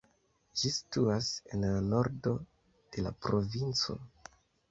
Ĝi 0.59 0.69
situas 0.75 1.27
en 1.57 1.65
la 1.73 1.83
nordo 1.91 2.33
de 2.95 3.05
la 3.09 3.13
provinco. 3.27 3.99